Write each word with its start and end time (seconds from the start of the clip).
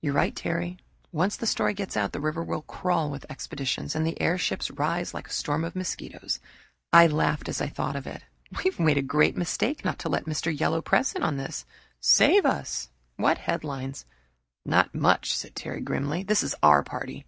"You're 0.00 0.12
right, 0.12 0.34
Terry. 0.34 0.76
Once 1.12 1.36
the 1.36 1.46
story 1.46 1.72
gets 1.72 1.96
out, 1.96 2.10
the 2.10 2.20
river 2.20 2.42
will 2.42 2.62
crawl 2.62 3.12
with 3.12 3.24
expeditions 3.30 3.94
and 3.94 4.04
the 4.04 4.20
airships 4.20 4.72
rise 4.72 5.14
like 5.14 5.28
a 5.28 5.32
swarm 5.32 5.62
of 5.62 5.76
mosquitoes." 5.76 6.40
I 6.92 7.06
laughed 7.06 7.48
as 7.48 7.60
I 7.60 7.68
thought 7.68 7.94
of 7.94 8.08
it. 8.08 8.24
"We've 8.64 8.80
made 8.80 8.98
a 8.98 9.02
great 9.02 9.36
mistake 9.36 9.84
not 9.84 10.00
to 10.00 10.08
let 10.08 10.24
Mr. 10.24 10.50
Yellow 10.58 10.82
Press 10.82 11.12
in 11.12 11.22
on 11.22 11.36
this. 11.36 11.64
Save 12.00 12.44
us! 12.44 12.90
What 13.14 13.38
headlines!" 13.38 14.04
"Not 14.64 14.92
much!" 14.96 15.32
said 15.36 15.54
Terry 15.54 15.80
grimly. 15.80 16.24
"This 16.24 16.42
is 16.42 16.56
our 16.60 16.82
party. 16.82 17.24